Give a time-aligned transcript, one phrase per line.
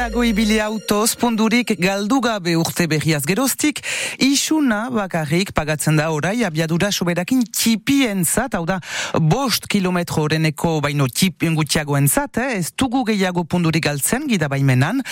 [0.00, 3.82] Luzeago ibili autoz, pundurik galdu gabe urte berriaz geroztik,
[4.24, 8.78] isuna bakarrik pagatzen da orai abiadura soberakin txipien zat, hau da,
[9.20, 12.54] bost kilometro horreneko baino txipien gutxiagoen zat, eh?
[12.62, 15.02] ez dugu gehiago pundurik galtzen, gida baimenan,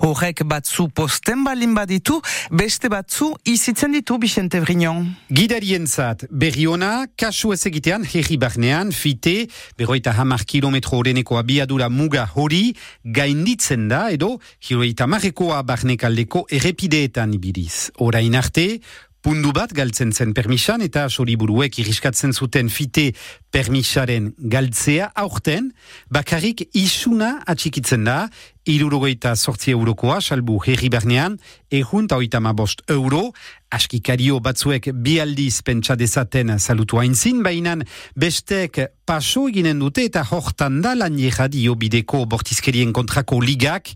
[0.00, 2.16] horrek batzu posten balin baditu,
[2.48, 5.04] beste batzu izitzen ditu, Bixente Brignon.
[5.28, 9.36] Gidarien zat, berri ona, kasu ez egitean, herri barnean, fite,
[9.76, 12.72] berroita hamar kilometro horreneko abiadura muga hori,
[13.04, 14.37] gainditzen da, edo,
[14.68, 17.90] hiroita marrekoa barnekaldeko errepideetan ibiliz.
[18.04, 18.80] Orain arte,
[19.24, 23.10] pundu bat galtzen zen permisan eta soriburuek iriskatzen zuten fite
[23.54, 25.72] permisaren galtzea aurten,
[26.12, 28.26] bakarrik isuna atxikitzen da,
[28.68, 31.38] irurogeita sortzi eurokoa, salbu herri bernean,
[31.72, 33.32] egun oita bost euro,
[33.70, 37.76] askikario batzuek bi aldiz pentsa dezaten salutu hainzin, baina
[38.16, 43.92] bestek paso eginen dute eta hortan da lan dio bideko bortizkerien kontrako ligak,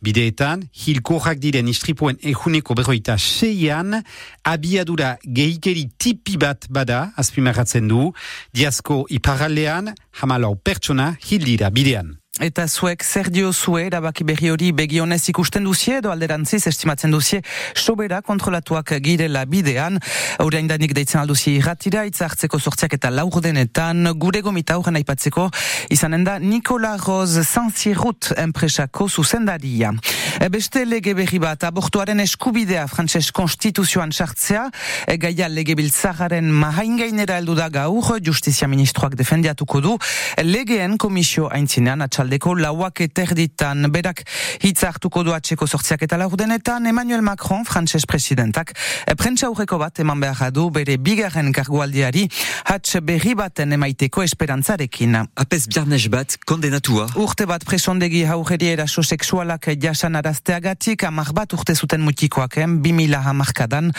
[0.00, 4.02] bideetan, hilkorrak diren istripuen eguneko berroita seian,
[4.44, 8.12] abiadura gehikeri tipi bat bada, azpimarratzen du,
[8.52, 12.18] diazko iparaldean, hamalau pertsona hildira bidean.
[12.40, 17.42] Eta zuek zer diozue erabaki berri hori begionez ikusten duzie edo alderantziz estimatzen duzie
[17.76, 19.98] sobera kontrolatuak girela bidean.
[20.40, 25.50] Horein danik deitzen alduzi irratira, itzartzeko sortziak eta laurdenetan, gure gomita horren aipatzeko,
[25.92, 29.92] izanen da Nikola Roz Sanzirut enpresako zuzendaria.
[30.40, 34.64] E, beste lege berri bat, abortuaren eskubidea frantses konstituzioan sartzea,
[35.06, 39.96] e, gaia lege biltzagaren mahain gainera eldu da gaur, justizia ministroak defendiatuko du,
[40.42, 44.24] legeen komisio haintzinean atxaldeko lauak eterditan berak
[44.62, 48.72] hitz hartuko du atxeko sortziak eta laurdenetan Emmanuel Macron, frantses presidentak,
[49.06, 52.26] e, prentsa aurreko bat eman behar du bere bigarren kargualdiari
[52.64, 55.18] hatx berri baten emaiteko esperantzarekin.
[55.36, 57.08] Apez biarnez bat, kondenatua.
[57.20, 63.90] Urte bat presondegi haureri eraso seksualak jasan arazteagatik, amar bat urte zuten mutikoaken, bimila hamarkadan,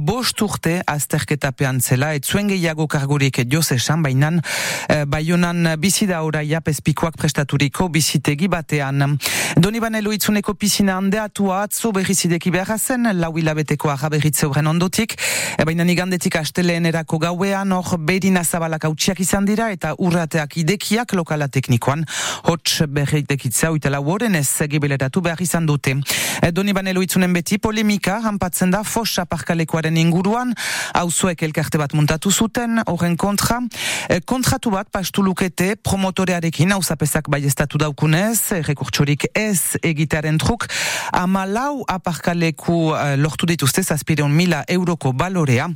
[0.00, 4.40] bost urte azterketapean zela, et zuen gehiago kargurik josesan, bainan,
[4.88, 9.18] e, baionan bizida oraia pezpikoak prestaturiko bizitegi batean.
[9.60, 15.16] Doni banelo itzuneko pisina handeatua atzo berrizideki behar zen, lau hilabeteko agaberritze horren ondotik,
[15.58, 21.12] e, baina nigandetik asteleen erako gauean, hor berina zabalak hautsiak izan dira, eta urrateak idekiak
[21.18, 22.06] lokala teknikoan,
[22.48, 25.96] hots berritekitza, uitela horren ez gibeleratu behar izan dute.
[26.42, 30.54] E, Doni banelo itzunen beti polemika, hanpatzen da, fosa parkalekoaren inguruan,
[30.94, 33.60] hauzuek elkarte bat muntatu zuten, horren kontra,
[34.08, 40.38] e, kontratu bat pastu lukete promotorearekin, hau zapezak bai estatu daukunez, e, rekurtsorik ez egitearen
[40.38, 40.68] truk,
[41.12, 45.68] ama lau aparkaleku lortu dituzte, zazpireun mila euroko balorea,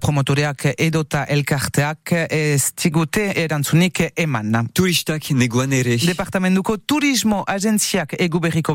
[0.00, 4.68] promotoreak edota elkarteak ez tigute erantzunik eman.
[4.74, 5.96] Turistak neguan ere.
[6.02, 8.74] Departamentuko turismo agentziak egu berriko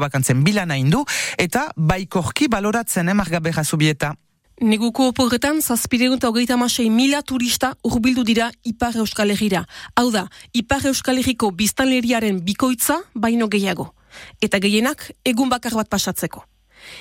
[0.56, 1.06] bakantzen bilana indu,
[1.38, 4.16] eta baikorki baloratzen emarga berra zubieta.
[4.62, 9.66] Neguko oporretan, zazpiregun eta hogeita masei mila turista urbildu dira Ipar Euskal Herriera.
[9.96, 13.94] Hau da, Ipar Euskal Herriko biztanleriaren bikoitza baino gehiago.
[14.42, 16.46] Eta gehienak egun bakar bat pasatzeko.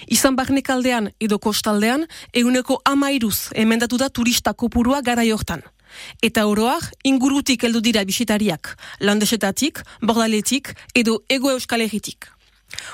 [0.09, 5.63] Izan barnekaldean edo kostaldean, eguneko amairuz emendatu da turista kopurua gara jortan.
[6.23, 12.35] Eta oroak ingurutik heldu dira bisitariak, landesetatik, bordaletik edo ego euskal herritik.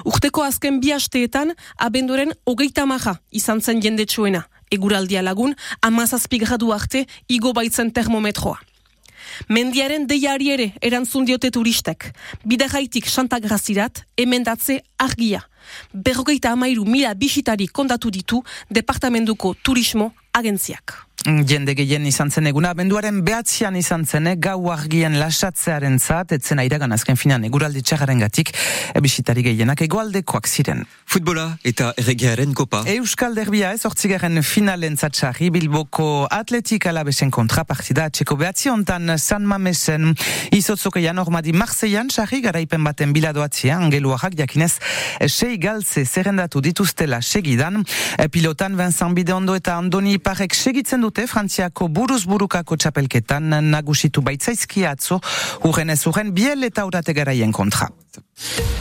[0.04, 4.46] Urteko azken bi asteetan, abenduren hogeita maja izan zen jendetsuena.
[4.70, 8.60] Eguraldia lagun, amazazpi gradu arte, igo baitzen termometroa.
[9.48, 12.10] Mendiaren deiari ere erantzun diote turistek.
[12.44, 15.42] Bidagaitik santagrazirat, emendatze argia.
[15.92, 21.09] Berrogeita amairu mila bisitari kondatu ditu Departamentuko Turismo Agentziak.
[21.20, 26.58] Jende gehien izan zen eguna, benduaren behatzean izan zen, eh, gau argien lasatzearen zat, etzen
[26.62, 28.54] airagan azken finan eguraldi txagaren gatik,
[28.96, 30.86] ebisitari gehienak egoaldekoak ziren.
[31.04, 32.84] Futbola eta erregearen kopa.
[32.88, 38.70] Euskal Derbia ez ortzigaren finalen zatxarri, Bilboko atletik alabesen kontrapartida, txeko behatzi
[39.18, 40.14] San Mamesen,
[40.52, 44.78] izotzokeian ormadi Marseian, txarri garaipen baten biladoatzia, angeluarrak jakinez,
[45.28, 47.84] sei galtze zerrendatu dituztela segidan,
[48.30, 55.18] pilotan Vincent Bideondo eta Andoni Parek segitzen dute Frantziako buruz burukako txapelketan nagusitu baitzaizki atzo,
[55.66, 57.90] urren ez urren biel eta urate garaien kontra.